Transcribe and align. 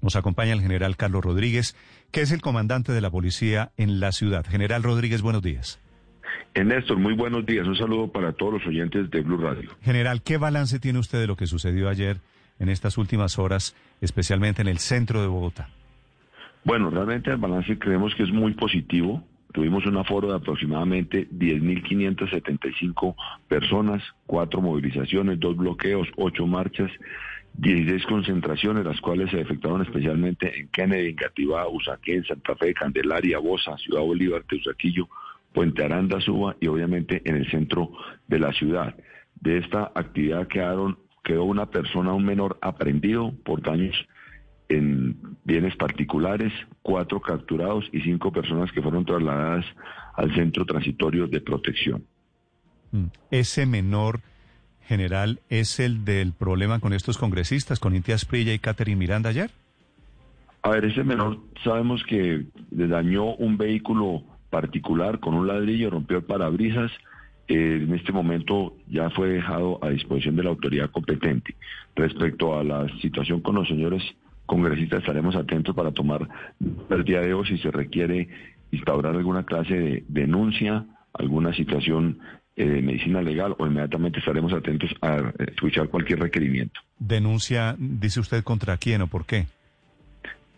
Nos 0.00 0.16
acompaña 0.16 0.52
el 0.52 0.60
general 0.60 0.96
Carlos 0.96 1.22
Rodríguez, 1.22 1.76
que 2.10 2.22
es 2.22 2.32
el 2.32 2.40
comandante 2.40 2.92
de 2.92 3.00
la 3.00 3.10
policía 3.10 3.72
en 3.76 4.00
la 4.00 4.12
ciudad. 4.12 4.44
General 4.46 4.82
Rodríguez, 4.82 5.20
buenos 5.22 5.42
días. 5.42 5.80
Néstor, 6.54 6.98
muy 6.98 7.14
buenos 7.14 7.44
días. 7.44 7.66
Un 7.66 7.76
saludo 7.76 8.08
para 8.10 8.32
todos 8.32 8.54
los 8.54 8.66
oyentes 8.66 9.10
de 9.10 9.20
Blue 9.20 9.36
Radio. 9.36 9.70
General, 9.82 10.22
¿qué 10.22 10.38
balance 10.38 10.78
tiene 10.78 10.98
usted 10.98 11.20
de 11.20 11.26
lo 11.26 11.36
que 11.36 11.46
sucedió 11.46 11.88
ayer 11.88 12.20
en 12.58 12.68
estas 12.68 12.96
últimas 12.96 13.38
horas, 13.38 13.74
especialmente 14.00 14.62
en 14.62 14.68
el 14.68 14.78
centro 14.78 15.20
de 15.20 15.26
Bogotá? 15.26 15.68
Bueno, 16.64 16.88
realmente 16.88 17.30
el 17.30 17.36
balance 17.36 17.78
creemos 17.78 18.14
que 18.14 18.22
es 18.22 18.30
muy 18.30 18.54
positivo. 18.54 19.22
Tuvimos 19.54 19.86
un 19.86 19.96
aforo 19.96 20.30
de 20.30 20.34
aproximadamente 20.34 21.28
10.575 21.30 23.14
personas, 23.46 24.02
cuatro 24.26 24.60
movilizaciones, 24.60 25.38
dos 25.38 25.56
bloqueos, 25.56 26.08
ocho 26.16 26.44
marchas 26.44 26.90
16 27.58 28.04
concentraciones, 28.06 28.84
las 28.84 29.00
cuales 29.00 29.30
se 29.30 29.40
efectuaron 29.40 29.82
especialmente 29.82 30.58
en 30.58 30.66
Kennedy, 30.70 31.10
en 31.10 31.14
Gativá, 31.14 31.68
Usaquén, 31.68 32.24
Santa 32.24 32.56
Fe, 32.56 32.74
Candelaria, 32.74 33.38
Bosa, 33.38 33.78
Ciudad 33.78 34.00
Bolívar, 34.00 34.42
Teusaquillo, 34.42 35.08
Puente 35.52 35.84
Aranda, 35.84 36.20
Suba 36.20 36.56
y 36.60 36.66
obviamente 36.66 37.22
en 37.24 37.36
el 37.36 37.48
centro 37.48 37.92
de 38.26 38.40
la 38.40 38.52
ciudad. 38.54 38.96
De 39.40 39.58
esta 39.58 39.92
actividad 39.94 40.48
quedaron, 40.48 40.98
quedó 41.22 41.44
una 41.44 41.66
persona, 41.66 42.12
un 42.12 42.24
menor 42.24 42.58
aprendido 42.60 43.32
por 43.44 43.62
daños 43.62 43.94
en 44.68 45.16
bienes 45.44 45.76
particulares, 45.76 46.52
cuatro 46.82 47.20
capturados 47.20 47.84
y 47.92 48.00
cinco 48.00 48.32
personas 48.32 48.72
que 48.72 48.82
fueron 48.82 49.04
trasladadas 49.04 49.64
al 50.14 50.34
centro 50.34 50.64
transitorio 50.64 51.26
de 51.26 51.40
protección. 51.40 52.04
Mm. 52.92 53.06
Ese 53.30 53.66
menor 53.66 54.20
general 54.86 55.40
es 55.48 55.80
el 55.80 56.04
del 56.04 56.32
problema 56.32 56.78
con 56.78 56.92
estos 56.92 57.18
congresistas, 57.18 57.80
con 57.80 57.94
Intia 57.94 58.18
Sprilla 58.18 58.52
y 58.52 58.58
Catherine 58.58 58.98
Miranda 58.98 59.30
ayer? 59.30 59.50
A 60.62 60.70
ver, 60.70 60.84
ese 60.84 61.04
menor 61.04 61.38
sabemos 61.62 62.02
que 62.04 62.44
le 62.70 62.88
dañó 62.88 63.34
un 63.34 63.58
vehículo 63.58 64.22
particular 64.50 65.20
con 65.20 65.34
un 65.34 65.46
ladrillo, 65.46 65.90
rompió 65.90 66.18
el 66.18 66.24
parabrisas. 66.24 66.90
Eh, 67.48 67.80
en 67.82 67.94
este 67.94 68.12
momento 68.12 68.74
ya 68.88 69.10
fue 69.10 69.28
dejado 69.28 69.78
a 69.84 69.90
disposición 69.90 70.36
de 70.36 70.44
la 70.44 70.50
autoridad 70.50 70.90
competente. 70.90 71.54
Respecto 71.94 72.58
a 72.58 72.64
la 72.64 72.88
situación 73.00 73.40
con 73.40 73.56
los 73.56 73.68
señores 73.68 74.02
congresistas, 74.46 75.00
estaremos 75.00 75.36
atentos 75.36 75.74
para 75.74 75.92
tomar 75.92 76.28
el 76.90 77.04
día 77.04 77.20
de 77.20 77.34
hoy 77.34 77.46
si 77.46 77.58
se 77.58 77.70
requiere 77.70 78.28
instaurar 78.70 79.14
alguna 79.14 79.44
clase 79.44 79.74
de 79.74 80.04
denuncia, 80.08 80.84
alguna 81.12 81.54
situación 81.54 82.18
eh, 82.56 82.82
medicina 82.82 83.20
legal 83.20 83.56
o 83.58 83.66
inmediatamente 83.66 84.20
estaremos 84.20 84.52
atentos 84.52 84.90
a 85.00 85.32
escuchar 85.48 85.88
cualquier 85.88 86.20
requerimiento. 86.20 86.80
¿Denuncia, 86.98 87.74
dice 87.78 88.20
usted, 88.20 88.44
contra 88.44 88.76
quién 88.76 89.02
o 89.02 89.06
por 89.06 89.26
qué? 89.26 89.46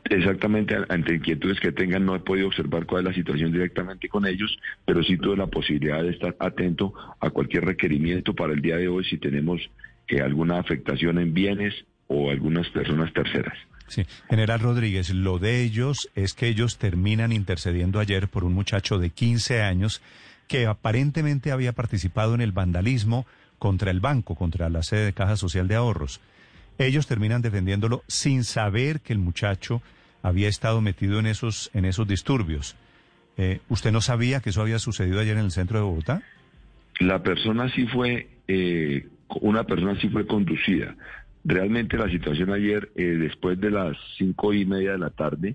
Exactamente, 0.09 0.77
ante 0.89 1.15
inquietudes 1.15 1.59
que 1.59 1.73
tengan, 1.73 2.07
no 2.07 2.15
he 2.15 2.21
podido 2.21 2.47
observar 2.47 2.87
cuál 2.87 3.03
es 3.03 3.09
la 3.09 3.15
situación 3.15 3.51
directamente 3.51 4.09
con 4.09 4.27
ellos, 4.27 4.57
pero 4.85 5.03
sí 5.03 5.17
tuve 5.17 5.37
la 5.37 5.49
posibilidad 5.49 6.03
de 6.03 6.11
estar 6.11 6.37
atento 6.39 6.93
a 7.19 7.31
cualquier 7.31 7.65
requerimiento 7.65 8.35
para 8.35 8.53
el 8.53 8.63
día 8.63 8.77
de 8.77 8.89
hoy 8.89 9.05
si 9.05 9.19
tenemos 9.19 9.61
eh, 10.09 10.21
alguna 10.21 10.59
afectación 10.59 11.19
en 11.19 11.35
bienes 11.35 11.75
o 12.07 12.31
algunas 12.31 12.69
personas 12.69 13.13
terceras. 13.13 13.59
Sí, 13.89 14.05
General 14.29 14.61
Rodríguez, 14.61 15.11
lo 15.11 15.39
de 15.39 15.63
ellos 15.63 16.11
es 16.15 16.35
que 16.35 16.49
ellos 16.49 16.79
terminan 16.79 17.33
intercediendo 17.33 18.01
ayer 18.01 18.29
por 18.29 18.45
un 18.45 18.53
muchacho 18.53 18.99
de 18.99 19.11
15 19.11 19.63
años 19.63 20.03
que 20.49 20.67
aparentemente 20.67 21.53
había 21.53 21.73
participado 21.73 22.35
en 22.35 22.41
el 22.41 22.53
vandalismo 22.53 23.27
contra 23.59 23.91
el 23.91 24.01
banco, 24.01 24.35
contra 24.35 24.69
la 24.69 24.83
sede 24.83 25.07
de 25.07 25.13
Caja 25.13 25.37
Social 25.37 25.69
de 25.69 25.77
Ahorros. 25.77 26.21
Ellos 26.79 27.07
terminan 27.07 27.43
defendiéndolo 27.43 28.03
sin 28.07 28.45
saber 28.45 29.01
que 29.01 29.13
el 29.13 29.19
muchacho 29.19 29.83
había 30.23 30.49
estado 30.49 30.81
metido 30.81 31.19
en 31.19 31.27
esos, 31.27 31.71
en 31.73 31.85
esos 31.85 32.07
disturbios. 32.07 32.77
Eh, 33.39 33.61
¿Usted 33.69 33.93
no 33.93 34.01
sabía 34.01 34.41
que 34.41 34.51
eso 34.51 34.61
había 34.61 34.79
sucedido 34.79 35.21
ayer 35.21 35.37
en 35.37 35.45
el 35.45 35.51
centro 35.53 35.79
de 35.79 35.85
Bogotá? 35.85 36.23
La 36.99 37.23
persona 37.23 37.71
sí 37.75 37.87
fue, 37.87 38.29
eh, 38.49 39.07
una 39.41 39.65
persona 39.65 39.99
sí 40.01 40.09
fue 40.09 40.27
conducida. 40.27 40.97
Realmente 41.49 41.97
la 41.97 42.09
situación 42.09 42.53
ayer, 42.53 42.91
eh, 42.97 43.05
después 43.05 43.61
de 43.61 43.71
las 43.71 43.97
cinco 44.19 44.53
y 44.53 44.65
media 44.65 44.93
de 44.93 44.99
la 44.99 45.11
tarde, 45.11 45.55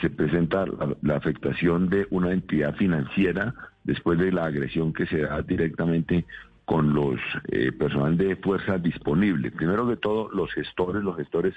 se 0.00 0.10
presenta 0.10 0.64
la, 1.02 1.16
afectación 1.16 1.88
de 1.88 2.06
una 2.10 2.32
entidad 2.32 2.74
financiera 2.76 3.54
después 3.84 4.18
de 4.18 4.32
la 4.32 4.46
agresión 4.46 4.92
que 4.92 5.06
se 5.06 5.22
da 5.22 5.42
directamente 5.42 6.24
con 6.64 6.94
los 6.94 7.20
eh, 7.48 7.72
personal 7.72 8.16
de 8.16 8.36
fuerza 8.36 8.78
disponible. 8.78 9.50
Primero 9.50 9.88
que 9.88 9.96
todo, 9.96 10.28
los 10.32 10.52
gestores, 10.52 11.02
los 11.02 11.16
gestores 11.16 11.54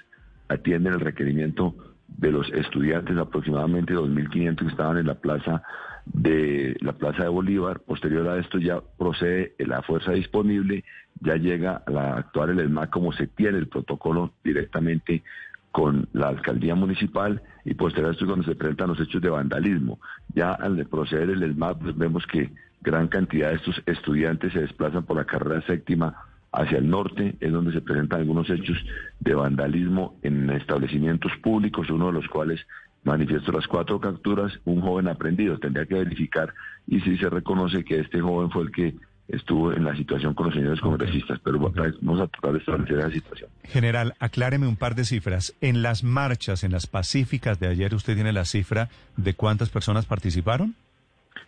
atienden 0.48 0.94
el 0.94 1.00
requerimiento 1.00 1.76
de 2.08 2.32
los 2.32 2.52
estudiantes, 2.52 3.18
aproximadamente 3.18 3.94
2.500 3.94 4.56
que 4.58 4.68
estaban 4.68 4.98
en 4.98 5.08
la 5.08 5.16
plaza 5.16 5.62
de 6.06 6.76
la 6.82 6.94
plaza 6.94 7.24
de 7.24 7.30
Bolívar. 7.30 7.80
Posterior 7.82 8.28
a 8.28 8.40
esto 8.40 8.58
ya 8.58 8.82
procede 8.98 9.54
la 9.60 9.82
fuerza 9.82 10.12
disponible, 10.12 10.84
ya 11.22 11.36
llega 11.36 11.84
a 11.86 11.92
la 11.92 12.18
actuar 12.18 12.50
el 12.50 12.60
ESMAC 12.60 12.90
como 12.90 13.12
se 13.14 13.28
tiene 13.28 13.58
el 13.58 13.68
protocolo 13.68 14.34
directamente 14.44 15.24
con 15.72 16.08
la 16.14 16.30
alcaldía 16.30 16.76
municipal 16.76 17.42
y 17.64 17.74
posterior 17.76 18.10
a 18.10 18.14
esto 18.14 18.26
cuando 18.26 18.46
se 18.46 18.56
presentan 18.56 18.90
los 18.90 19.00
hechos 19.00 19.22
de 19.22 19.30
vandalismo. 19.30 20.00
Ya 20.34 20.54
al 20.54 20.86
proceder 20.88 21.30
el 21.30 21.44
ESMAP 21.44 21.82
pues 21.82 21.98
vemos 21.98 22.26
que 22.26 22.50
gran 22.82 23.08
cantidad 23.08 23.50
de 23.50 23.56
estos 23.56 23.82
estudiantes 23.86 24.54
se 24.54 24.62
desplazan 24.62 25.04
por 25.04 25.18
la 25.18 25.26
carrera 25.26 25.62
séptima 25.68 26.16
hacia 26.52 26.80
el 26.80 26.90
norte, 26.90 27.36
es 27.40 27.52
donde 27.52 27.72
se 27.72 27.82
presentan 27.82 28.22
algunos 28.22 28.50
hechos 28.50 28.78
de 29.20 29.36
vandalismo 29.36 30.18
en 30.24 30.50
establecimientos 30.50 31.32
públicos, 31.44 31.90
uno 31.90 32.08
de 32.08 32.14
los 32.14 32.28
cuales 32.28 32.66
manifiesto 33.10 33.52
las 33.52 33.68
cuatro 33.68 34.00
capturas, 34.00 34.54
un 34.66 34.82
joven 34.82 35.08
aprendido. 35.08 35.58
Tendría 35.58 35.86
que 35.86 35.96
verificar 35.96 36.54
y 36.88 37.02
si 37.02 37.18
se 37.18 37.30
reconoce 37.30 37.84
que 37.84 38.00
este 38.00 38.22
joven 38.22 38.52
fue 38.52 38.64
el 38.64 38.72
que 38.72 38.96
estuvo 39.28 39.74
en 39.74 39.84
la 39.84 39.96
situación 39.96 40.34
con 40.34 40.48
los 40.48 40.56
señores 40.56 40.80
congresistas, 40.80 41.40
pero 41.44 41.60
vamos 41.60 42.20
a 42.20 42.28
tratar 42.28 42.54
de 42.54 42.60
establecer 42.60 43.00
esa 43.00 43.12
situación. 43.12 43.50
General, 43.64 44.16
acláreme 44.20 44.68
un 44.68 44.76
par 44.76 44.96
de 44.96 45.06
cifras. 45.06 45.56
En 45.62 45.82
las 45.82 46.04
marchas, 46.04 46.64
en 46.64 46.72
las 46.72 46.88
pacíficas 46.88 47.60
de 47.60 47.68
ayer, 47.68 47.94
¿usted 47.94 48.16
tiene 48.16 48.34
la 48.34 48.46
cifra 48.46 48.90
de 49.18 49.34
cuántas 49.34 49.70
personas 49.70 50.06
participaron? 50.06 50.76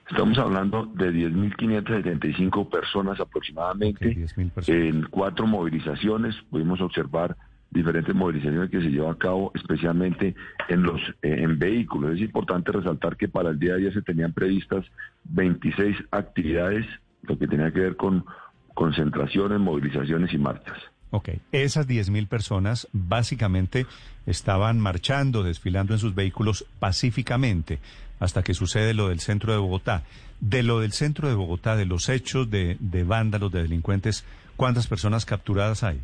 Estamos 0.10 0.38
hablando 0.38 0.86
de 0.94 1.12
10.575 1.12 2.70
personas 2.70 3.20
aproximadamente. 3.20 4.28
En 4.68 5.04
cuatro 5.04 5.48
movilizaciones 5.48 6.36
pudimos 6.50 6.82
observar 6.82 7.36
diferentes 7.72 8.14
movilizaciones 8.14 8.70
que 8.70 8.82
se 8.82 8.90
llevan 8.90 9.14
a 9.14 9.18
cabo, 9.18 9.52
especialmente 9.56 10.36
en 10.68 10.84
los 10.84 11.02
eh, 11.22 11.38
en 11.40 11.58
vehículos. 11.58 12.16
Es 12.16 12.22
importante 12.22 12.72
resaltar 12.72 13.16
que 13.16 13.28
para 13.28 13.50
el 13.50 13.60
día 13.60 13.74
de 13.74 13.80
ayer 13.80 13.94
se 13.94 14.02
tenían 14.02 14.34
previstas 14.34 14.86
26 15.26 15.98
actividades 16.12 16.86
lo 17.24 17.38
que 17.38 17.48
tenía 17.48 17.72
que 17.72 17.80
ver 17.80 17.96
con 17.96 18.26
concentraciones, 18.74 19.60
movilizaciones 19.60 20.34
y 20.34 20.38
marchas. 20.38 20.78
Ok, 21.12 21.30
esas 21.52 21.88
10.000 21.88 22.28
personas 22.28 22.88
básicamente 22.94 23.86
estaban 24.26 24.80
marchando, 24.80 25.44
desfilando 25.44 25.94
en 25.94 26.00
sus 26.00 26.16
vehículos 26.16 26.66
pacíficamente 26.80 27.80
hasta 28.20 28.44
que 28.44 28.54
sucede 28.54 28.94
lo 28.94 29.10
del 29.10 29.20
centro 29.20 29.52
de 29.52 29.60
Bogotá. 29.60 30.04
De 30.40 30.64
lo 30.64 30.80
del 30.80 30.94
centro 30.94 31.28
de 31.28 31.36
Bogotá, 31.36 31.76
de 31.76 31.86
los 31.86 32.08
hechos 32.08 32.50
de, 32.50 32.78
de 32.80 33.04
vándalos, 33.04 33.52
de 33.52 33.62
delincuentes, 33.62 34.26
¿cuántas 34.56 34.88
personas 34.88 35.26
capturadas 35.26 35.84
hay? 35.84 36.00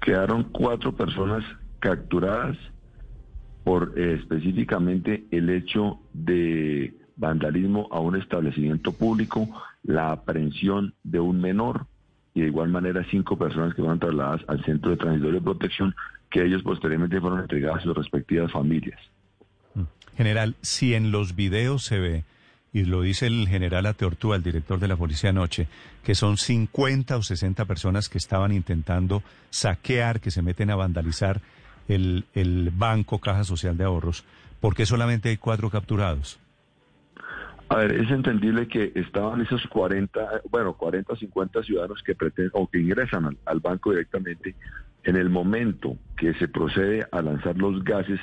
Quedaron 0.00 0.44
cuatro 0.44 0.94
personas 0.94 1.44
capturadas 1.78 2.56
por 3.64 3.92
eh, 3.96 4.14
específicamente 4.20 5.24
el 5.30 5.50
hecho 5.50 6.00
de 6.12 6.94
vandalismo 7.16 7.88
a 7.90 8.00
un 8.00 8.16
establecimiento 8.16 8.92
público, 8.92 9.48
la 9.82 10.12
aprehensión 10.12 10.94
de 11.04 11.20
un 11.20 11.40
menor 11.40 11.86
y 12.34 12.40
de 12.40 12.46
igual 12.46 12.70
manera 12.70 13.04
cinco 13.10 13.36
personas 13.36 13.74
que 13.74 13.82
fueron 13.82 13.98
trasladadas 13.98 14.42
al 14.48 14.64
centro 14.64 14.90
de 14.90 14.96
transitorio 14.96 15.40
de 15.40 15.44
protección 15.44 15.94
que 16.30 16.44
ellos 16.44 16.62
posteriormente 16.62 17.20
fueron 17.20 17.40
entregadas 17.40 17.80
a 17.80 17.84
sus 17.84 17.96
respectivas 17.96 18.50
familias. 18.52 19.00
Mm. 19.74 19.82
General, 20.16 20.54
si 20.62 20.94
en 20.94 21.10
los 21.10 21.34
videos 21.34 21.84
se 21.84 21.98
ve, 21.98 22.24
y 22.72 22.84
lo 22.84 23.02
dice 23.02 23.26
el 23.26 23.48
general 23.48 23.86
Ateortúa, 23.86 24.36
el 24.36 24.42
director 24.42 24.78
de 24.78 24.88
la 24.88 24.96
policía 24.96 25.30
anoche, 25.30 25.68
que 26.04 26.14
son 26.14 26.36
50 26.36 27.16
o 27.16 27.22
60 27.22 27.64
personas 27.64 28.08
que 28.08 28.18
estaban 28.18 28.52
intentando 28.52 29.22
saquear, 29.50 30.20
que 30.20 30.30
se 30.30 30.42
meten 30.42 30.70
a 30.70 30.76
vandalizar 30.76 31.40
el, 31.88 32.24
el 32.34 32.70
banco 32.72 33.18
Caja 33.18 33.44
Social 33.44 33.76
de 33.76 33.84
Ahorros, 33.84 34.24
¿por 34.60 34.74
qué 34.74 34.86
solamente 34.86 35.30
hay 35.30 35.36
cuatro 35.36 35.70
capturados? 35.70 36.38
A 37.70 37.76
ver, 37.76 37.92
es 37.92 38.10
entendible 38.10 38.66
que 38.66 38.90
estaban 38.96 39.40
esos 39.42 39.64
40, 39.68 40.42
bueno, 40.50 40.74
40 40.74 41.12
o 41.12 41.16
50 41.16 41.62
ciudadanos 41.62 42.02
que 42.02 42.16
pretenden 42.16 42.50
o 42.54 42.68
que 42.68 42.80
ingresan 42.80 43.38
al, 43.44 43.60
banco 43.60 43.92
directamente. 43.92 44.56
En 45.04 45.14
el 45.14 45.30
momento 45.30 45.96
que 46.16 46.34
se 46.34 46.48
procede 46.48 47.06
a 47.12 47.22
lanzar 47.22 47.56
los 47.56 47.84
gases, 47.84 48.18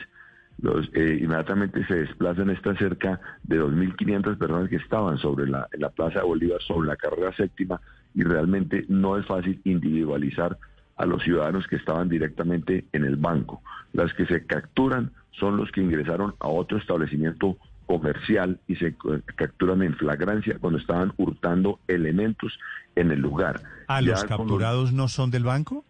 los, 0.59 0.89
eh, 0.93 1.19
inmediatamente 1.21 1.85
se 1.85 1.95
desplazan 1.95 2.49
estas 2.49 2.77
cerca 2.77 3.19
de 3.43 3.61
2.500 3.61 4.37
personas 4.37 4.69
que 4.69 4.77
estaban 4.77 5.17
sobre 5.17 5.47
la, 5.47 5.67
en 5.71 5.81
la 5.81 5.89
Plaza 5.89 6.19
de 6.19 6.25
Bolívar, 6.25 6.61
sobre 6.61 6.87
la 6.87 6.95
carrera 6.95 7.31
séptima, 7.35 7.79
y 8.15 8.23
realmente 8.23 8.85
no 8.89 9.17
es 9.17 9.25
fácil 9.25 9.61
individualizar 9.63 10.57
a 10.95 11.05
los 11.05 11.21
ciudadanos 11.23 11.67
que 11.67 11.75
estaban 11.75 12.09
directamente 12.09 12.85
en 12.91 13.03
el 13.03 13.15
banco. 13.15 13.61
Las 13.93 14.13
que 14.13 14.25
se 14.25 14.45
capturan 14.45 15.11
son 15.31 15.57
los 15.57 15.71
que 15.71 15.81
ingresaron 15.81 16.33
a 16.39 16.47
otro 16.47 16.79
establecimiento 16.79 17.57
comercial 17.85 18.59
y 18.67 18.75
se 18.75 18.95
capturan 19.35 19.83
en 19.83 19.95
flagrancia 19.95 20.57
cuando 20.59 20.79
estaban 20.79 21.13
hurtando 21.17 21.79
elementos 21.87 22.57
en 22.95 23.11
el 23.11 23.19
lugar. 23.19 23.61
¿A 23.87 24.01
los 24.01 24.23
capturados 24.25 24.91
no 24.91 25.07
son 25.07 25.31
del 25.31 25.43
banco? 25.43 25.85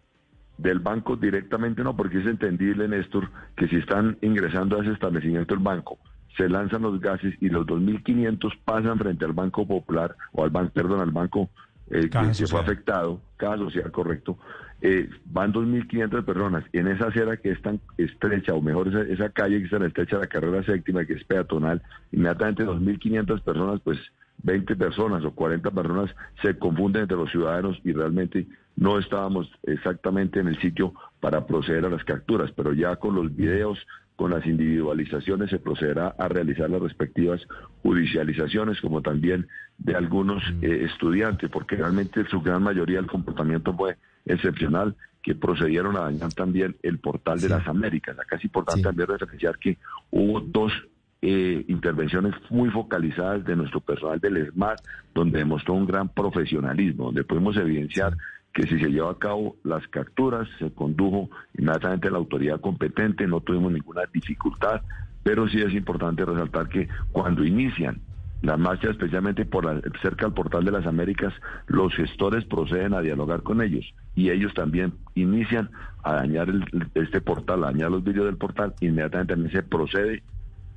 Del 0.58 0.80
banco 0.80 1.16
directamente 1.16 1.82
no, 1.82 1.96
porque 1.96 2.18
es 2.18 2.26
entendible, 2.26 2.88
Néstor, 2.88 3.30
que 3.56 3.68
si 3.68 3.76
están 3.76 4.18
ingresando 4.22 4.78
a 4.78 4.82
ese 4.82 4.92
establecimiento 4.92 5.54
el 5.54 5.60
banco, 5.60 5.98
se 6.36 6.48
lanzan 6.48 6.82
los 6.82 7.00
gases 7.00 7.34
y 7.40 7.48
los 7.48 7.66
2.500 7.66 8.58
pasan 8.64 8.98
frente 8.98 9.24
al 9.24 9.32
Banco 9.32 9.66
Popular, 9.66 10.16
o 10.32 10.44
al 10.44 10.50
banco, 10.50 10.72
perdón, 10.72 11.00
al 11.00 11.10
banco 11.10 11.48
eh, 11.90 12.10
que 12.10 12.46
fue 12.46 12.60
afectado, 12.60 13.20
cada 13.36 13.56
social 13.56 13.90
correcto, 13.90 14.36
eh, 14.80 15.08
van 15.26 15.52
2.500 15.52 16.24
personas. 16.24 16.64
En 16.72 16.86
esa 16.88 17.06
acera 17.06 17.36
que 17.36 17.50
es 17.50 17.62
tan 17.62 17.80
estrecha, 17.96 18.54
o 18.54 18.60
mejor 18.60 18.88
esa, 18.88 19.02
esa 19.02 19.28
calle 19.30 19.58
que 19.58 19.64
está 19.64 19.76
en 19.76 19.84
estrecha 19.84 20.16
de 20.16 20.22
la 20.22 20.28
carrera 20.28 20.62
séptima, 20.64 21.04
que 21.04 21.14
es 21.14 21.24
peatonal, 21.24 21.82
inmediatamente 22.12 22.64
2.500 22.64 23.42
personas, 23.42 23.80
pues 23.82 23.98
20 24.42 24.76
personas 24.76 25.24
o 25.24 25.32
40 25.32 25.70
personas 25.70 26.14
se 26.42 26.56
confunden 26.58 27.02
entre 27.02 27.16
los 27.16 27.30
ciudadanos 27.30 27.80
y 27.84 27.92
realmente 27.92 28.46
no 28.78 28.98
estábamos 28.98 29.50
exactamente 29.64 30.38
en 30.38 30.48
el 30.48 30.60
sitio 30.60 30.94
para 31.20 31.46
proceder 31.46 31.84
a 31.84 31.90
las 31.90 32.04
capturas, 32.04 32.52
pero 32.52 32.72
ya 32.72 32.96
con 32.96 33.14
los 33.14 33.34
videos, 33.34 33.78
con 34.14 34.30
las 34.30 34.46
individualizaciones 34.46 35.50
se 35.50 35.58
procederá 35.58 36.14
a 36.16 36.28
realizar 36.28 36.70
las 36.70 36.80
respectivas 36.80 37.40
judicializaciones, 37.82 38.80
como 38.80 39.02
también 39.02 39.48
de 39.78 39.96
algunos 39.96 40.42
mm. 40.54 40.64
eh, 40.64 40.84
estudiantes, 40.84 41.50
porque 41.50 41.76
realmente 41.76 42.24
su 42.26 42.40
gran 42.40 42.62
mayoría 42.62 42.98
del 42.98 43.10
comportamiento 43.10 43.74
fue 43.74 43.96
excepcional, 44.24 44.94
que 45.22 45.34
procedieron 45.34 45.96
a 45.96 46.02
dañar 46.02 46.32
también 46.32 46.76
el 46.82 47.00
portal 47.00 47.40
de 47.40 47.48
las 47.48 47.66
Américas. 47.66 48.16
Acá 48.18 48.36
es 48.36 48.44
importante 48.44 48.82
también 48.82 49.08
referenciar 49.08 49.58
que 49.58 49.76
hubo 50.10 50.40
dos 50.40 50.72
eh, 51.20 51.64
intervenciones 51.66 52.32
muy 52.48 52.70
focalizadas 52.70 53.44
de 53.44 53.56
nuestro 53.56 53.80
personal 53.80 54.20
del 54.20 54.52
SMAT, 54.52 54.78
donde 55.12 55.40
demostró 55.40 55.74
un 55.74 55.84
gran 55.84 56.08
profesionalismo, 56.08 57.06
donde 57.06 57.24
pudimos 57.24 57.56
evidenciar 57.56 58.16
que 58.52 58.62
si 58.64 58.78
se 58.78 58.90
lleva 58.90 59.12
a 59.12 59.18
cabo 59.18 59.56
las 59.64 59.86
capturas, 59.88 60.48
se 60.58 60.70
condujo 60.72 61.30
inmediatamente 61.56 62.10
la 62.10 62.18
autoridad 62.18 62.60
competente, 62.60 63.26
no 63.26 63.40
tuvimos 63.40 63.72
ninguna 63.72 64.02
dificultad, 64.12 64.82
pero 65.22 65.48
sí 65.48 65.60
es 65.60 65.72
importante 65.74 66.24
resaltar 66.24 66.68
que 66.68 66.88
cuando 67.12 67.44
inician 67.44 68.00
la 68.42 68.56
marcha, 68.56 68.90
especialmente 68.90 69.44
por 69.44 69.64
cerca 70.00 70.26
del 70.26 70.34
portal 70.34 70.64
de 70.64 70.70
las 70.70 70.86
Américas, 70.86 71.34
los 71.66 71.94
gestores 71.94 72.44
proceden 72.44 72.94
a 72.94 73.00
dialogar 73.00 73.42
con 73.42 73.60
ellos 73.62 73.84
y 74.14 74.30
ellos 74.30 74.54
también 74.54 74.94
inician 75.14 75.70
a 76.04 76.14
dañar 76.14 76.48
este 76.94 77.20
portal, 77.20 77.64
a 77.64 77.72
dañar 77.72 77.90
los 77.90 78.04
vídeos 78.04 78.26
del 78.26 78.36
portal, 78.36 78.74
inmediatamente 78.80 79.34
también 79.34 79.52
se 79.52 79.62
procede 79.62 80.22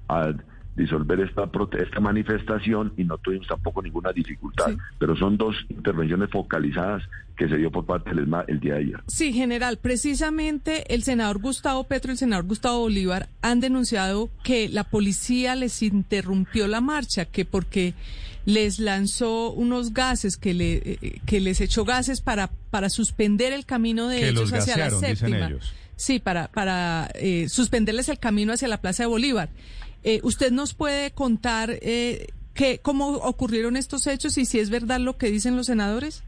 a 0.07 0.33
disolver 0.75 1.19
esta, 1.19 1.49
esta 1.79 1.99
manifestación 1.99 2.93
y 2.97 3.03
no 3.03 3.17
tuvimos 3.17 3.47
tampoco 3.47 3.81
ninguna 3.81 4.11
dificultad. 4.11 4.71
Pero 4.99 5.15
son 5.15 5.37
dos 5.37 5.55
intervenciones 5.69 6.29
focalizadas 6.29 7.03
que 7.35 7.47
se 7.49 7.57
dio 7.57 7.71
por 7.71 7.85
parte 7.85 8.11
del 8.11 8.19
ESMA 8.19 8.45
el 8.47 8.59
día 8.59 8.75
de 8.75 8.79
ayer. 8.79 9.03
Sí, 9.07 9.33
general, 9.33 9.77
precisamente 9.77 10.93
el 10.93 11.03
senador 11.03 11.39
Gustavo 11.39 11.83
Petro 11.85 12.11
y 12.11 12.13
el 12.13 12.17
senador 12.17 12.45
Gustavo 12.45 12.79
Bolívar 12.79 13.29
han 13.41 13.59
denunciado 13.59 14.29
que 14.43 14.69
la 14.69 14.83
policía 14.83 15.55
les 15.55 15.81
interrumpió 15.81 16.67
la 16.67 16.81
marcha, 16.81 17.25
que 17.25 17.45
porque 17.45 17.93
les 18.45 18.79
lanzó 18.79 19.51
unos 19.51 19.93
gases, 19.93 20.37
que, 20.37 20.53
le, 20.53 20.73
eh, 20.73 21.21
que 21.25 21.39
les 21.39 21.61
echó 21.61 21.85
gases 21.85 22.21
para, 22.21 22.49
para 22.69 22.89
suspender 22.89 23.53
el 23.53 23.65
camino 23.65 24.07
de 24.07 24.29
ellos 24.29 24.51
hacia 24.53 24.77
la 24.77 24.89
séptima. 24.89 25.51
Sí, 25.95 26.19
para, 26.19 26.47
para 26.47 27.11
eh, 27.13 27.47
suspenderles 27.47 28.09
el 28.09 28.17
camino 28.17 28.53
hacia 28.53 28.67
la 28.67 28.81
Plaza 28.81 29.03
de 29.03 29.07
Bolívar. 29.07 29.49
Eh, 30.03 30.19
¿Usted 30.23 30.51
nos 30.51 30.73
puede 30.73 31.11
contar 31.11 31.69
eh, 31.81 32.27
cómo 32.81 33.09
ocurrieron 33.17 33.75
estos 33.75 34.07
hechos 34.07 34.37
y 34.37 34.45
si 34.45 34.59
es 34.59 34.69
verdad 34.69 34.99
lo 34.99 35.17
que 35.17 35.29
dicen 35.31 35.55
los 35.55 35.67
senadores? 35.67 36.23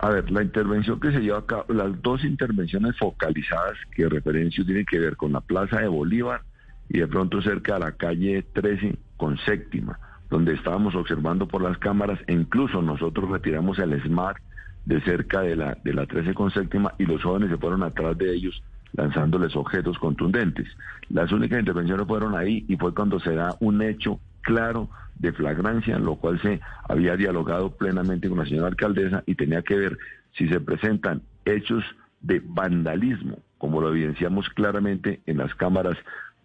A 0.00 0.10
ver, 0.10 0.30
la 0.30 0.42
intervención 0.42 1.00
que 1.00 1.10
se 1.10 1.20
lleva 1.20 1.38
a 1.38 1.46
cabo, 1.46 1.64
las 1.68 2.00
dos 2.02 2.24
intervenciones 2.24 2.96
focalizadas 2.98 3.76
que 3.94 4.08
referencio 4.08 4.64
tienen 4.64 4.86
que 4.86 4.98
ver 4.98 5.16
con 5.16 5.32
la 5.32 5.40
Plaza 5.40 5.80
de 5.80 5.88
Bolívar 5.88 6.42
y 6.88 7.00
de 7.00 7.08
pronto 7.08 7.42
cerca 7.42 7.74
de 7.74 7.80
la 7.80 7.92
calle 7.92 8.44
13 8.52 8.96
con 9.16 9.36
séptima, 9.38 9.98
donde 10.30 10.54
estábamos 10.54 10.94
observando 10.94 11.48
por 11.48 11.62
las 11.62 11.78
cámaras 11.78 12.20
e 12.28 12.32
incluso 12.32 12.80
nosotros 12.80 13.28
retiramos 13.30 13.78
el 13.80 14.00
SMART 14.02 14.38
de 14.84 15.00
cerca 15.02 15.40
de 15.40 15.56
la, 15.56 15.76
de 15.82 15.92
la 15.92 16.06
13 16.06 16.32
con 16.32 16.50
séptima 16.50 16.94
y 16.98 17.04
los 17.04 17.22
jóvenes 17.22 17.50
se 17.50 17.58
fueron 17.58 17.82
atrás 17.82 18.16
de 18.16 18.34
ellos 18.34 18.62
lanzándoles 18.92 19.54
objetos 19.56 19.98
contundentes. 19.98 20.68
Las 21.08 21.32
únicas 21.32 21.60
intervenciones 21.60 22.06
fueron 22.06 22.36
ahí 22.36 22.64
y 22.68 22.76
fue 22.76 22.94
cuando 22.94 23.20
se 23.20 23.34
da 23.34 23.54
un 23.60 23.82
hecho 23.82 24.20
claro 24.42 24.88
de 25.18 25.32
flagrancia, 25.32 25.98
lo 25.98 26.16
cual 26.16 26.40
se 26.40 26.60
había 26.88 27.16
dialogado 27.16 27.70
plenamente 27.70 28.28
con 28.28 28.38
la 28.38 28.46
señora 28.46 28.68
alcaldesa 28.68 29.22
y 29.26 29.34
tenía 29.34 29.62
que 29.62 29.76
ver 29.76 29.98
si 30.32 30.48
se 30.48 30.60
presentan 30.60 31.22
hechos 31.44 31.84
de 32.20 32.42
vandalismo, 32.44 33.38
como 33.58 33.80
lo 33.80 33.90
evidenciamos 33.90 34.48
claramente 34.50 35.20
en 35.26 35.38
las 35.38 35.54
cámaras 35.54 35.96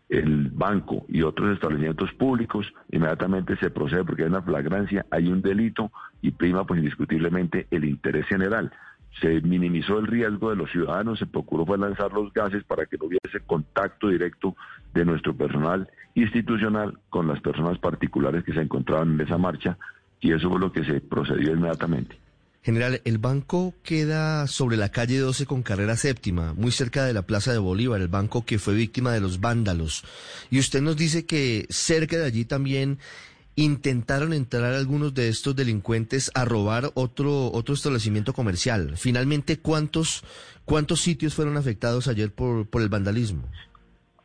el 0.09 0.49
banco 0.51 1.05
y 1.07 1.23
otros 1.23 1.53
establecimientos 1.53 2.11
públicos, 2.13 2.71
inmediatamente 2.91 3.55
se 3.57 3.71
procede 3.71 4.03
porque 4.03 4.23
hay 4.23 4.29
una 4.29 4.41
flagrancia, 4.41 5.05
hay 5.09 5.27
un 5.27 5.41
delito 5.41 5.91
y 6.21 6.31
prima 6.31 6.65
pues 6.65 6.79
indiscutiblemente 6.79 7.67
el 7.71 7.85
interés 7.85 8.27
general 8.27 8.71
se 9.21 9.41
minimizó 9.41 9.99
el 9.99 10.07
riesgo 10.07 10.49
de 10.49 10.55
los 10.55 10.71
ciudadanos, 10.71 11.19
se 11.19 11.25
procuró 11.25 11.65
fue 11.65 11.77
lanzar 11.77 12.11
los 12.11 12.33
gases 12.33 12.63
para 12.63 12.85
que 12.85 12.97
no 12.97 13.05
hubiese 13.05 13.39
contacto 13.45 14.09
directo 14.09 14.55
de 14.93 15.05
nuestro 15.05 15.35
personal 15.35 15.89
institucional 16.15 16.97
con 17.09 17.27
las 17.27 17.39
personas 17.41 17.77
particulares 17.79 18.43
que 18.43 18.53
se 18.53 18.61
encontraban 18.61 19.13
en 19.13 19.21
esa 19.21 19.37
marcha 19.37 19.77
y 20.19 20.31
eso 20.31 20.49
fue 20.49 20.59
lo 20.59 20.71
que 20.71 20.83
se 20.83 21.01
procedió 21.01 21.53
inmediatamente. 21.53 22.17
General, 22.63 23.01
el 23.03 23.17
banco 23.17 23.73
queda 23.83 24.47
sobre 24.47 24.77
la 24.77 24.87
calle 24.87 25.19
12 25.19 25.45
con 25.45 25.63
carrera 25.63 25.97
séptima, 25.97 26.53
muy 26.53 26.71
cerca 26.71 27.03
de 27.03 27.11
la 27.11 27.23
Plaza 27.23 27.51
de 27.51 27.57
Bolívar, 27.57 27.99
el 27.99 28.07
banco 28.07 28.45
que 28.45 28.57
fue 28.57 28.73
víctima 28.73 29.11
de 29.11 29.19
los 29.19 29.41
vándalos. 29.41 30.05
Y 30.49 30.59
usted 30.59 30.81
nos 30.81 30.95
dice 30.95 31.25
que 31.25 31.65
cerca 31.69 32.15
de 32.17 32.25
allí 32.25 32.45
también 32.45 32.99
intentaron 33.55 34.33
entrar 34.33 34.73
algunos 34.73 35.13
de 35.13 35.29
estos 35.29 35.55
delincuentes 35.55 36.31
a 36.33 36.45
robar 36.45 36.91
otro 36.95 37.51
otro 37.51 37.75
establecimiento 37.75 38.33
comercial. 38.33 38.93
Finalmente, 38.97 39.59
¿cuántos 39.59 40.23
cuántos 40.65 41.01
sitios 41.01 41.35
fueron 41.35 41.57
afectados 41.57 42.07
ayer 42.07 42.31
por, 42.31 42.67
por 42.67 42.81
el 42.81 42.89
vandalismo? 42.89 43.43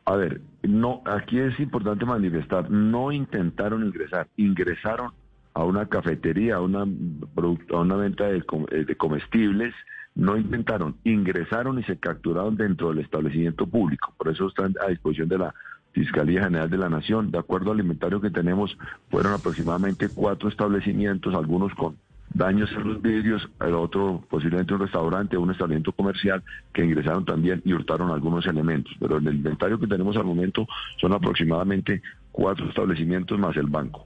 A 0.05 0.15
ver, 0.15 0.41
no, 0.63 1.03
aquí 1.05 1.39
es 1.39 1.59
importante 1.59 2.03
manifestar, 2.05 2.69
no 2.71 3.11
intentaron 3.11 3.85
ingresar, 3.85 4.27
ingresaron 4.37 5.11
a 5.53 5.63
una 5.63 5.87
cafetería, 5.87 6.55
a 6.55 6.61
una, 6.61 6.81
a 6.81 7.77
una 7.77 7.95
venta 7.95 8.25
de, 8.25 8.43
eh, 8.71 8.85
de 8.85 8.95
comestibles, 8.95 9.73
no 10.15 10.35
intentaron, 10.37 10.95
ingresaron 11.03 11.79
y 11.79 11.83
se 11.83 11.97
capturaron 11.97 12.57
dentro 12.57 12.89
del 12.89 12.99
establecimiento 12.99 13.67
público. 13.67 14.13
Por 14.17 14.29
eso 14.29 14.47
están 14.47 14.73
a 14.83 14.89
disposición 14.89 15.29
de 15.29 15.37
la 15.37 15.53
Fiscalía 15.93 16.43
General 16.43 16.69
de 16.69 16.77
la 16.77 16.89
Nación. 16.89 17.31
De 17.31 17.39
acuerdo 17.39 17.71
al 17.71 17.79
inventario 17.79 18.21
que 18.21 18.29
tenemos, 18.29 18.77
fueron 19.09 19.33
aproximadamente 19.33 20.09
cuatro 20.09 20.49
establecimientos, 20.49 21.33
algunos 21.33 21.73
con 21.75 21.97
daños 22.33 22.71
en 22.73 22.87
los 22.87 23.01
vidrios, 23.01 23.47
el 23.59 23.73
otro 23.73 24.23
posiblemente 24.29 24.73
un 24.73 24.81
restaurante, 24.81 25.37
un 25.37 25.51
establecimiento 25.51 25.91
comercial 25.93 26.43
que 26.73 26.85
ingresaron 26.85 27.25
también 27.25 27.61
y 27.65 27.73
hurtaron 27.73 28.11
algunos 28.11 28.45
elementos. 28.45 28.93
Pero 28.99 29.17
en 29.17 29.27
el 29.27 29.35
inventario 29.35 29.79
que 29.79 29.87
tenemos 29.87 30.15
al 30.15 30.25
momento 30.25 30.67
son 30.97 31.13
aproximadamente 31.13 32.01
cuatro 32.31 32.67
establecimientos 32.69 33.39
más 33.39 33.55
el 33.57 33.67
banco. 33.67 34.05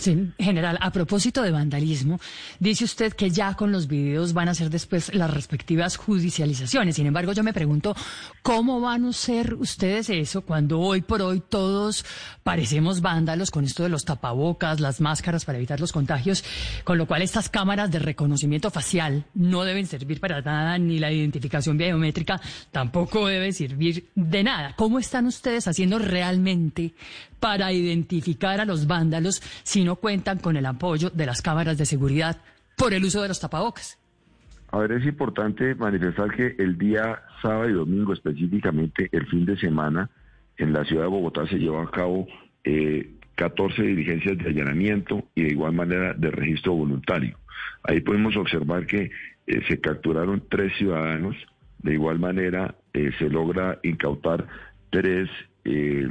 Sí, 0.00 0.32
general, 0.38 0.78
a 0.80 0.92
propósito 0.92 1.42
de 1.42 1.50
vandalismo, 1.50 2.18
dice 2.58 2.84
usted 2.84 3.12
que 3.12 3.28
ya 3.28 3.52
con 3.52 3.70
los 3.70 3.86
videos 3.86 4.32
van 4.32 4.48
a 4.48 4.54
ser 4.54 4.70
después 4.70 5.14
las 5.14 5.30
respectivas 5.30 5.98
judicializaciones. 5.98 6.96
Sin 6.96 7.04
embargo, 7.04 7.34
yo 7.34 7.42
me 7.42 7.52
pregunto, 7.52 7.94
¿cómo 8.40 8.80
van 8.80 9.04
a 9.04 9.12
ser 9.12 9.52
ustedes 9.52 10.08
eso 10.08 10.40
cuando 10.40 10.80
hoy 10.80 11.02
por 11.02 11.20
hoy 11.20 11.42
todos 11.46 12.06
parecemos 12.42 13.02
vándalos 13.02 13.50
con 13.50 13.66
esto 13.66 13.82
de 13.82 13.90
los 13.90 14.06
tapabocas, 14.06 14.80
las 14.80 15.02
máscaras 15.02 15.44
para 15.44 15.58
evitar 15.58 15.80
los 15.80 15.92
contagios? 15.92 16.44
Con 16.82 16.96
lo 16.96 17.06
cual 17.06 17.20
estas 17.20 17.50
cámaras 17.50 17.90
de 17.90 17.98
reconocimiento 17.98 18.70
facial 18.70 19.26
no 19.34 19.64
deben 19.64 19.86
servir 19.86 20.18
para 20.18 20.40
nada, 20.40 20.78
ni 20.78 20.98
la 20.98 21.12
identificación 21.12 21.76
biométrica 21.76 22.40
tampoco 22.70 23.26
debe 23.26 23.52
servir 23.52 24.08
de 24.14 24.44
nada. 24.44 24.74
¿Cómo 24.78 24.98
están 24.98 25.26
ustedes 25.26 25.68
haciendo 25.68 25.98
realmente 25.98 26.94
para 27.40 27.72
identificar 27.72 28.60
a 28.60 28.64
los 28.64 28.86
vándalos 28.86 29.42
si 29.62 29.82
no 29.90 29.96
cuentan 29.96 30.38
con 30.38 30.56
el 30.56 30.66
apoyo 30.66 31.10
de 31.10 31.26
las 31.26 31.42
cámaras 31.42 31.76
de 31.76 31.84
seguridad 31.84 32.36
por 32.76 32.94
el 32.94 33.02
uso 33.02 33.22
de 33.22 33.26
los 33.26 33.40
tapabocas. 33.40 33.98
A 34.70 34.78
ver, 34.78 34.92
es 34.92 35.04
importante 35.04 35.74
manifestar 35.74 36.30
que 36.30 36.54
el 36.60 36.78
día 36.78 37.20
sábado 37.42 37.68
y 37.68 37.72
domingo, 37.72 38.12
específicamente 38.12 39.08
el 39.10 39.26
fin 39.26 39.44
de 39.44 39.56
semana, 39.56 40.08
en 40.58 40.72
la 40.72 40.84
ciudad 40.84 41.02
de 41.02 41.08
Bogotá 41.08 41.44
se 41.48 41.58
llevan 41.58 41.88
a 41.88 41.90
cabo 41.90 42.28
eh, 42.62 43.10
14 43.34 43.82
diligencias 43.82 44.38
de 44.38 44.48
allanamiento 44.48 45.24
y 45.34 45.42
de 45.42 45.48
igual 45.48 45.72
manera 45.72 46.14
de 46.14 46.30
registro 46.30 46.74
voluntario. 46.74 47.36
Ahí 47.82 48.00
podemos 48.00 48.36
observar 48.36 48.86
que 48.86 49.10
eh, 49.48 49.62
se 49.68 49.80
capturaron 49.80 50.44
tres 50.48 50.72
ciudadanos, 50.78 51.34
De 51.82 51.94
igual 51.94 52.20
manera, 52.20 52.76
eh, 52.92 53.10
se 53.18 53.28
logra 53.28 53.80
incautar 53.82 54.46
tres, 54.90 55.28
eh, 55.64 56.08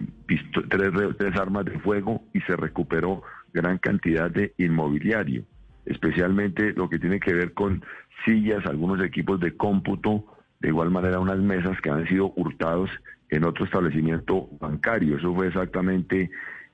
tres, 0.70 0.92
tres 1.18 1.36
armas 1.36 1.66
de 1.66 1.80
fuego 1.80 2.24
y 2.34 2.42
se 2.42 2.56
recuperó 2.56 3.24
gran 3.54 3.78
cantidad 3.78 4.30
de 4.30 4.54
inmobiliario, 4.58 5.44
especialmente 5.86 6.74
lo 6.74 6.90
que 6.90 7.00
tiene 7.00 7.20
que 7.20 7.34
ver 7.34 7.54
con 7.54 7.84
sillas, 8.26 8.66
algunos 8.66 9.04
equipos 9.04 9.40
de 9.40 9.56
cómputo, 9.56 10.26
de 10.60 10.70
igual 10.70 10.92
manera 10.92 11.20
unas 11.20 11.40
mesas 11.40 11.80
que 11.82 11.90
han 11.90 12.08
sido 12.08 12.34
hurtados 12.36 12.90
en 13.30 13.46
otro 13.46 13.66
establecimiento 13.66 14.50
bancario. 14.60 15.18
Eso 15.18 15.34
fue 15.34 15.48
exactamente 15.48 16.30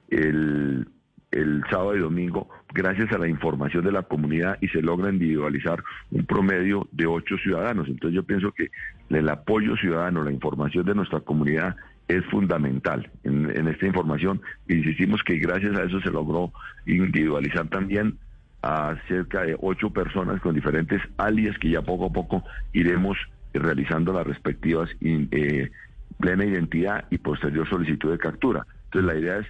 el, 0.10 0.88
el 1.32 1.63
sábado 1.70 1.96
y 1.96 2.00
domingo, 2.00 2.50
gracias 2.74 3.12
a 3.12 3.17
la 3.17 3.27
información 3.27 3.84
de 3.84 3.91
la 3.91 4.03
comunidad 4.03 4.58
y 4.62 4.67
se 4.70 4.82
logra 4.82 5.12
individualizar 5.12 5.84
un 6.12 6.25
promedio 6.25 6.88
de 6.91 7.05
ocho 7.05 7.38
ciudadanos. 7.38 7.88
Entonces 7.88 8.15
yo 8.15 8.24
pienso 8.24 8.51
que 8.51 8.70
el 9.10 9.29
apoyo 9.29 9.75
ciudadano, 9.75 10.24
la 10.24 10.32
información 10.32 10.86
de 10.86 10.96
nuestra 10.96 11.20
comunidad 11.20 11.75
es 12.07 12.25
fundamental 12.25 13.09
en, 13.24 13.50
en 13.50 13.67
esta 13.67 13.85
información. 13.85 14.41
Insistimos 14.67 15.24
que 15.24 15.38
gracias 15.38 15.75
a 15.77 15.83
eso 15.83 16.00
se 16.01 16.12
logró 16.12 16.51
individualizar 16.85 17.67
también 17.67 18.17
a 18.62 18.95
cerca 19.07 19.43
de 19.43 19.55
ocho 19.62 19.91
personas 19.91 20.41
con 20.41 20.55
diferentes 20.55 21.01
alias 21.17 21.57
que 21.59 21.69
ya 21.69 21.83
poco 21.83 22.07
a 22.07 22.13
poco 22.13 22.43
iremos 22.74 23.15
realizando 23.53 24.12
las 24.12 24.25
respectivas 24.25 24.89
eh, 25.01 25.71
plena 26.19 26.45
identidad 26.45 27.05
y 27.12 27.19
posterior 27.19 27.69
solicitud 27.69 28.12
de 28.12 28.17
captura. 28.17 28.65
Entonces 28.85 29.13
la 29.13 29.19
idea 29.19 29.38
es 29.38 29.47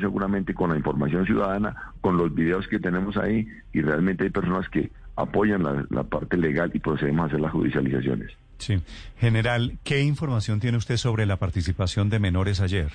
seguramente 0.00 0.54
con 0.54 0.70
la 0.70 0.76
información 0.76 1.26
ciudadana, 1.26 1.74
con 2.00 2.16
los 2.16 2.32
videos 2.34 2.68
que 2.68 2.78
tenemos 2.78 3.16
ahí 3.16 3.48
y 3.72 3.80
realmente 3.80 4.24
hay 4.24 4.30
personas 4.30 4.68
que 4.68 4.92
apoyan 5.16 5.62
la, 5.62 5.84
la 5.90 6.04
parte 6.04 6.36
legal 6.36 6.70
y 6.74 6.78
procedemos 6.78 7.24
a 7.24 7.26
hacer 7.26 7.40
las 7.40 7.52
judicializaciones. 7.52 8.30
Sí. 8.58 8.80
General, 9.18 9.78
¿qué 9.84 10.02
información 10.02 10.60
tiene 10.60 10.78
usted 10.78 10.96
sobre 10.96 11.26
la 11.26 11.36
participación 11.36 12.08
de 12.10 12.18
menores 12.18 12.60
ayer, 12.60 12.92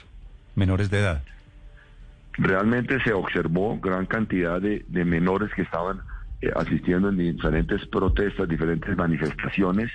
menores 0.55 0.89
de 0.89 1.00
edad? 1.00 1.24
Realmente 2.38 3.01
se 3.03 3.13
observó 3.13 3.79
gran 3.79 4.05
cantidad 4.05 4.62
de, 4.62 4.86
de 4.88 5.05
menores 5.05 5.50
que 5.55 5.63
estaban 5.63 6.01
eh, 6.41 6.51
asistiendo 6.55 7.09
en 7.09 7.17
diferentes 7.17 7.86
protestas, 7.88 8.47
diferentes 8.47 8.95
manifestaciones. 8.95 9.91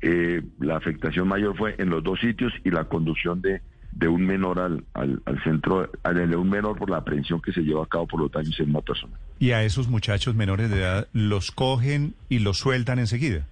Eh, 0.00 0.40
la 0.60 0.76
afectación 0.76 1.28
mayor 1.28 1.56
fue 1.56 1.74
en 1.78 1.90
los 1.90 2.02
dos 2.02 2.20
sitios 2.20 2.52
y 2.64 2.70
la 2.70 2.84
conducción 2.84 3.42
de, 3.42 3.60
de 3.92 4.08
un 4.08 4.24
menor 4.24 4.58
al, 4.58 4.84
al, 4.94 5.22
al 5.24 5.42
centro, 5.42 5.90
de 6.04 6.36
un 6.36 6.48
menor 6.48 6.78
por 6.78 6.90
la 6.90 6.98
aprehensión 6.98 7.40
que 7.40 7.52
se 7.52 7.62
lleva 7.62 7.84
a 7.84 7.86
cabo 7.86 8.06
por 8.06 8.20
los 8.20 8.30
daños 8.30 8.58
en 8.60 8.70
una 8.70 8.80
persona. 8.80 9.14
¿Y 9.38 9.50
a 9.52 9.62
esos 9.62 9.88
muchachos 9.88 10.34
menores 10.34 10.70
de 10.70 10.78
edad 10.78 11.08
los 11.12 11.50
cogen 11.50 12.14
y 12.28 12.38
los 12.38 12.58
sueltan 12.58 12.98
enseguida? 12.98 13.46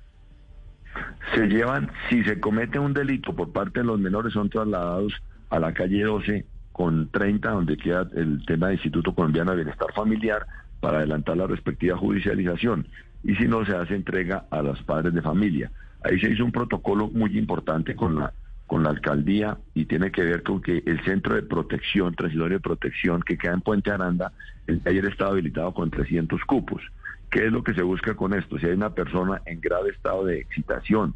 se 1.35 1.47
llevan, 1.47 1.90
si 2.09 2.25
se 2.25 2.40
comete 2.40 2.78
un 2.78 2.95
delito 2.95 3.35
por 3.35 3.52
parte 3.52 3.80
de 3.80 3.87
los 3.87 3.99
menores, 4.00 4.33
son 4.33 4.49
trasladados 4.49 5.12
a 5.50 5.59
la 5.59 5.73
calle 5.73 6.02
12 6.02 6.45
con 6.73 7.09
30, 7.11 7.50
donde 7.50 7.76
queda 7.76 8.09
el 8.14 8.45
tema 8.47 8.68
del 8.68 8.76
Instituto 8.76 9.14
Colombiano 9.14 9.50
de 9.50 9.59
Bienestar 9.59 9.92
Familiar, 9.95 10.47
para 10.80 10.99
adelantar 10.99 11.37
la 11.37 11.47
respectiva 11.47 11.97
judicialización. 11.97 12.87
Y 13.25 13.35
si 13.35 13.49
no, 13.49 13.64
se 13.64 13.75
hace 13.76 13.97
entrega 13.97 14.47
a 14.50 14.62
los 14.62 14.80
padres 14.83 15.12
de 15.12 15.23
familia. 15.23 15.71
Ahí 16.04 16.21
se 16.21 16.30
hizo 16.30 16.45
un 16.45 16.52
protocolo 16.52 17.09
muy 17.09 17.37
importante 17.37 17.97
con 17.97 18.16
la 18.16 18.33
con 18.68 18.84
la 18.84 18.90
alcaldía 18.90 19.58
y 19.75 19.87
tiene 19.87 20.12
que 20.12 20.22
ver 20.22 20.42
con 20.42 20.60
que 20.60 20.82
el 20.87 21.02
centro 21.04 21.34
de 21.34 21.42
protección, 21.42 22.14
transitorio 22.14 22.58
de 22.58 22.62
protección 22.62 23.22
que 23.22 23.38
queda 23.38 23.54
en 23.54 23.62
Puente 23.62 23.90
Aranda, 23.90 24.30
el 24.66 24.82
ayer 24.84 25.06
estaba 25.06 25.30
habilitado 25.30 25.72
con 25.72 25.90
300 25.90 26.40
cupos. 26.44 26.82
¿Qué 27.30 27.46
es 27.46 27.52
lo 27.52 27.64
que 27.64 27.72
se 27.72 27.82
busca 27.82 28.14
con 28.14 28.34
esto? 28.34 28.58
Si 28.58 28.66
hay 28.66 28.72
una 28.72 28.90
persona 28.90 29.40
en 29.46 29.60
grave 29.60 29.90
estado 29.90 30.26
de 30.26 30.38
excitación, 30.40 31.14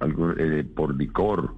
algo, 0.00 0.30
eh, 0.38 0.64
por 0.64 0.94
licor, 0.94 1.52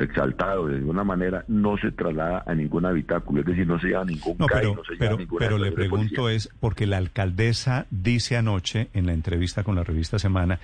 exaltado 0.00 0.66
de 0.66 0.76
alguna 0.76 1.04
manera, 1.04 1.44
no 1.48 1.76
se 1.76 1.92
traslada 1.92 2.42
a 2.46 2.54
ningún 2.54 2.86
habitáculo, 2.86 3.40
es 3.40 3.46
decir, 3.46 3.66
no 3.66 3.78
se 3.78 3.88
lleva 3.88 4.04
ningún 4.04 4.36
no, 4.38 4.46
pero, 4.46 4.74
no 4.74 4.84
se 4.84 4.96
pero, 4.96 5.18
lleva 5.18 5.38
pero 5.38 5.58
le 5.58 5.72
pregunto 5.72 6.28
es, 6.28 6.48
porque 6.58 6.86
la 6.86 6.96
alcaldesa 6.96 7.86
dice 7.90 8.36
anoche 8.36 8.88
en 8.94 9.06
la 9.06 9.12
entrevista 9.12 9.62
con 9.62 9.74
la 9.74 9.84
revista 9.84 10.18
Semana 10.18 10.58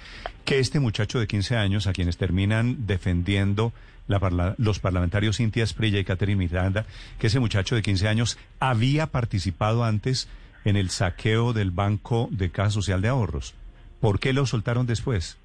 que 0.44 0.58
este 0.58 0.80
muchacho 0.80 1.20
de 1.20 1.26
15 1.26 1.56
años, 1.56 1.86
a 1.86 1.92
quienes 1.92 2.16
terminan 2.16 2.86
defendiendo 2.86 3.72
la 4.06 4.18
parla 4.18 4.54
los 4.58 4.78
parlamentarios 4.78 5.36
Cintia 5.36 5.64
Esprilla 5.64 5.98
y 5.98 6.04
Catherine 6.04 6.38
Miranda, 6.38 6.84
que 7.18 7.28
ese 7.28 7.40
muchacho 7.40 7.74
de 7.74 7.82
15 7.82 8.08
años 8.08 8.38
había 8.60 9.08
participado 9.08 9.84
antes 9.84 10.28
en 10.64 10.76
el 10.76 10.90
saqueo 10.90 11.52
del 11.52 11.70
Banco 11.70 12.28
de 12.30 12.50
Caja 12.50 12.70
Social 12.70 13.02
de 13.02 13.08
Ahorros. 13.08 13.54
¿Por 14.00 14.18
qué 14.18 14.32
lo 14.32 14.46
soltaron 14.46 14.86
después? 14.86 15.38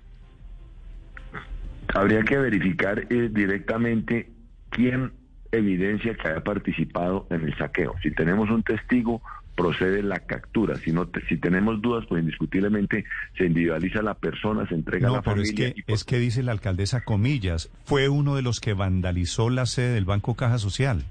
Habría 1.94 2.24
que 2.24 2.38
verificar 2.38 3.08
eh, 3.10 3.30
directamente 3.32 4.30
quién 4.70 5.12
evidencia 5.52 6.16
que 6.16 6.28
haya 6.28 6.44
participado 6.44 7.28
en 7.30 7.44
el 7.44 7.58
saqueo. 7.58 7.96
Si 8.02 8.12
tenemos 8.12 8.50
un 8.50 8.64
testigo, 8.64 9.22
procede 9.58 10.04
la 10.04 10.20
captura. 10.20 10.78
Si 10.78 10.94
no, 10.94 11.10
si 11.28 11.38
tenemos 11.38 11.82
dudas, 11.82 12.06
pues 12.08 12.22
indiscutiblemente 12.22 13.04
se 13.36 13.48
individualiza 13.48 14.04
la 14.04 14.14
persona, 14.14 14.68
se 14.70 14.76
entrega 14.76 15.10
a 15.10 15.12
la 15.14 15.22
pero 15.22 15.38
familia. 15.38 15.70
Es 15.70 15.74
que, 15.74 15.94
es 15.94 16.04
que 16.04 16.20
dice 16.20 16.44
la 16.44 16.52
alcaldesa 16.52 17.02
comillas, 17.02 17.70
fue 17.84 18.08
uno 18.08 18.36
de 18.36 18.44
los 18.44 18.60
que 18.60 18.74
vandalizó 18.74 19.50
la 19.50 19.66
sede 19.66 19.96
del 19.96 20.06
Banco 20.06 20.36
Caja 20.36 20.60
Social. 20.60 21.04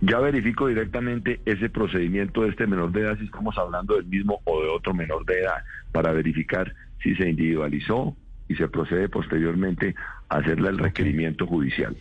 Ya 0.00 0.18
verifico 0.20 0.68
directamente 0.68 1.40
ese 1.44 1.68
procedimiento 1.68 2.42
de 2.42 2.50
este 2.50 2.66
menor 2.66 2.90
de 2.92 3.02
edad, 3.02 3.18
si 3.18 3.26
estamos 3.26 3.56
hablando 3.58 3.96
del 3.96 4.06
mismo 4.06 4.40
o 4.44 4.62
de 4.62 4.68
otro 4.68 4.94
menor 4.94 5.24
de 5.26 5.40
edad, 5.40 5.64
para 5.92 6.12
verificar 6.12 6.74
si 7.02 7.14
se 7.14 7.28
individualizó 7.28 8.16
y 8.48 8.54
se 8.54 8.68
procede 8.68 9.08
posteriormente 9.10 9.94
a 10.30 10.38
hacerle 10.38 10.70
el 10.70 10.78
requerimiento 10.78 11.46
judicial. 11.46 11.94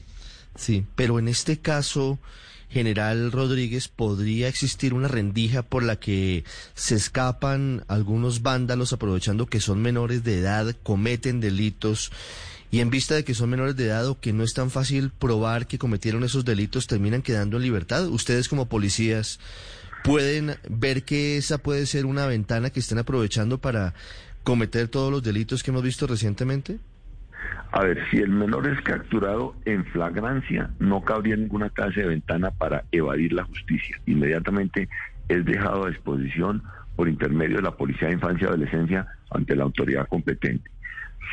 Sí, 0.56 0.86
pero 0.96 1.20
en 1.20 1.28
este 1.28 1.60
caso, 1.60 2.18
General 2.76 3.32
Rodríguez, 3.32 3.88
¿podría 3.88 4.50
existir 4.50 4.94
una 4.94 5.08
rendija 5.08 5.62
por 5.62 5.82
la 5.82 5.96
que 5.96 6.44
se 6.74 6.96
escapan 6.96 7.86
algunos 7.88 8.42
vándalos 8.42 8.92
aprovechando 8.92 9.46
que 9.46 9.62
son 9.62 9.82
menores 9.82 10.26
de 10.26 10.40
edad, 10.40 10.76
cometen 10.84 11.40
delitos 11.40 12.12
y 12.72 12.82
en 12.82 12.90
vista 12.90 13.16
de 13.16 13.24
que 13.24 13.34
son 13.34 13.50
menores 13.50 13.78
de 13.78 13.86
edad 13.86 14.06
o 14.10 14.20
que 14.20 14.34
no 14.34 14.44
es 14.44 14.54
tan 14.54 14.72
fácil 14.72 15.10
probar 15.10 15.68
que 15.68 15.78
cometieron 15.78 16.26
esos 16.26 16.44
delitos, 16.44 16.86
terminan 16.86 17.22
quedando 17.22 17.56
en 17.56 17.64
libertad? 17.64 18.10
Ustedes 18.10 18.50
como 18.50 18.68
policías 18.68 19.40
pueden 20.04 20.58
ver 20.68 21.04
que 21.06 21.38
esa 21.38 21.60
puede 21.60 21.86
ser 21.86 22.06
una 22.06 22.26
ventana 22.26 22.72
que 22.72 22.82
estén 22.82 22.98
aprovechando 22.98 23.58
para 23.58 23.94
cometer 24.44 24.90
todos 24.90 25.14
los 25.14 25.24
delitos 25.24 25.64
que 25.64 25.72
hemos 25.72 25.82
visto 25.82 26.08
recientemente? 26.08 26.80
A 27.72 27.84
ver, 27.84 28.00
si 28.10 28.18
el 28.18 28.30
menor 28.30 28.68
es 28.68 28.80
capturado 28.82 29.56
en 29.66 29.86
flagrancia, 29.86 30.70
no 30.80 31.02
cabría 31.02 31.36
ninguna 31.36 31.70
clase 31.70 32.02
de 32.02 32.08
ventana 32.08 32.52
para 32.52 32.84
evadir 32.92 33.34
la 33.34 33.44
justicia. 33.44 34.00
Inmediatamente 34.06 34.88
es 35.28 35.44
dejado 35.46 35.86
a 35.86 35.90
disposición 35.90 36.64
por 36.96 37.10
intermedio 37.10 37.58
de 37.58 37.64
la 37.64 37.76
Policía 37.76 38.08
de 38.08 38.14
Infancia 38.14 38.46
y 38.46 38.48
Adolescencia 38.48 39.08
ante 39.32 39.56
la 39.56 39.64
autoridad 39.64 40.08
competente. 40.08 40.70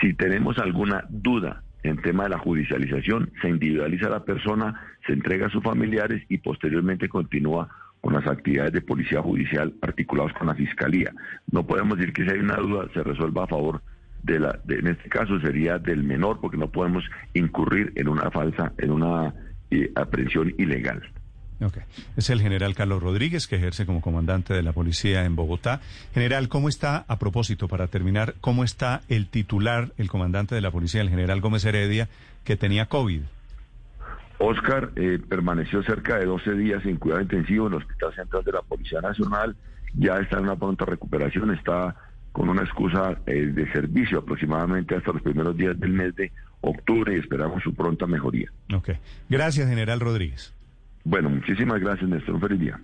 Si 0.01 0.15
tenemos 0.15 0.59
alguna 0.59 1.05
duda 1.09 1.63
en 1.83 2.01
tema 2.01 2.25
de 2.25 2.31
la 2.31 2.39
judicialización, 2.39 3.31
se 3.41 3.49
individualiza 3.49 4.07
a 4.07 4.11
la 4.11 4.25
persona, 4.25 4.81
se 5.07 5.13
entrega 5.13 5.47
a 5.47 5.51
sus 5.51 5.63
familiares 5.63 6.25
y 6.29 6.39
posteriormente 6.39 7.09
continúa 7.09 7.69
con 8.01 8.15
las 8.15 8.27
actividades 8.27 8.73
de 8.73 8.81
policía 8.81 9.23
judicial 9.23 9.75
articulados 9.81 10.33
con 10.33 10.49
la 10.49 10.55
fiscalía. 10.55 11.13
No 11.51 11.65
podemos 11.65 11.99
decir 11.99 12.13
que 12.13 12.25
si 12.25 12.31
hay 12.31 12.41
una 12.41 12.57
duda 12.57 12.89
se 12.93 13.03
resuelva 13.03 13.45
a 13.45 13.49
favor 13.49 13.81
de 14.23 14.39
la, 14.39 14.59
de, 14.65 14.79
en 14.79 14.89
este 14.89 15.09
caso 15.09 15.39
sería 15.41 15.79
del 15.79 16.03
menor, 16.05 16.41
porque 16.41 16.57
no 16.57 16.71
podemos 16.71 17.05
incurrir 17.35 17.93
en 17.97 18.09
una 18.09 18.31
falsa, 18.31 18.73
en 18.79 18.91
una 18.91 19.35
eh, 19.71 19.91
aprehensión 19.95 20.55
ilegal. 20.59 21.03
Okay. 21.61 21.83
Es 22.17 22.29
el 22.31 22.41
general 22.41 22.75
Carlos 22.75 23.03
Rodríguez, 23.03 23.47
que 23.47 23.57
ejerce 23.57 23.87
como 23.87 24.01
comandante 24.01 24.53
de 24.53 24.63
la 24.63 24.73
policía 24.73 25.25
en 25.25 25.37
Bogotá. 25.37 25.81
General, 26.13 26.49
¿cómo 26.49 26.69
está, 26.69 27.05
a 27.07 27.19
propósito, 27.19 27.69
para 27.69 27.87
terminar, 27.87 28.35
cómo 28.41 28.65
está 28.65 29.03
el 29.09 29.29
titular, 29.29 29.93
el 29.97 30.09
comandante 30.09 30.57
de 30.57 30.61
la 30.61 30.73
policía, 30.73 31.03
el 31.03 31.11
general 31.11 31.41
Gómez 31.41 31.65
Heredia, 31.65 32.09
que 32.45 32.57
tenía 32.57 32.87
COVID? 32.87 33.23
Oscar 34.39 34.91
eh, 34.97 35.21
permaneció 35.29 35.85
cerca 35.85 36.19
de 36.19 36.27
12 36.27 36.55
días 36.55 36.85
en 36.85 36.97
cuidado 36.97 37.23
intensivo 37.23 37.69
en 37.69 37.75
el 37.75 37.79
Hospital 37.79 38.13
Central 38.15 38.45
de 38.45 38.53
la 38.53 38.63
Policía 38.63 39.01
Nacional, 39.01 39.55
ya 39.95 40.17
está 40.17 40.39
en 40.39 40.45
una 40.45 40.57
pronta 40.57 40.85
recuperación, 40.85 41.55
está 41.55 41.95
con 42.33 42.49
una 42.49 42.63
excusa 42.63 43.19
eh, 43.27 43.47
de 43.47 43.71
servicio 43.73 44.19
aproximadamente 44.19 44.97
hasta 44.97 45.13
los 45.13 45.23
primeros 45.23 45.57
días 45.57 45.79
del 45.79 45.93
mes 45.93 46.15
de 46.17 46.33
octubre 46.63 47.15
y 47.15 47.21
esperamos 47.21 47.63
su 47.63 47.75
pronta 47.75 48.07
mejoría. 48.07 48.51
Ok. 48.75 48.91
Gracias, 49.29 49.69
general 49.69 50.01
Rodríguez. 50.01 50.55
Bueno, 51.05 51.31
muchísimas 51.31 51.81
gracias, 51.81 52.09
Néstor. 52.09 52.37
Un 52.37 52.41
feliz 52.41 52.61
día. 52.61 52.81